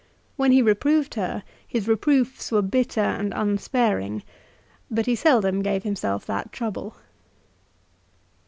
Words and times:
When 0.35 0.51
he 0.51 0.63
reproved 0.63 1.13
her, 1.13 1.43
his 1.67 1.87
reproofs 1.87 2.51
were 2.51 2.63
bitter 2.63 3.01
and 3.01 3.31
unsparing; 3.35 4.23
but 4.89 5.05
he 5.05 5.13
seldom 5.13 5.61
gave 5.61 5.83
himself 5.83 6.25
that 6.25 6.51
trouble. 6.51 6.95